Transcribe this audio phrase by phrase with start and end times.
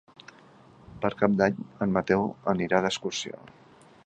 [1.03, 3.45] Per Cap d'Any en Mateu anirà d'excursió.